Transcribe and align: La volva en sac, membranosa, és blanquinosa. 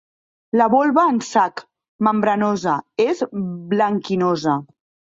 La 0.61 0.67
volva 0.73 1.03
en 1.17 1.19
sac, 1.27 1.63
membranosa, 2.09 2.77
és 3.09 3.25
blanquinosa. 3.79 4.63